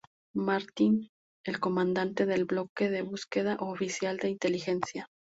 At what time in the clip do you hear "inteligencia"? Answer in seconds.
4.29-5.07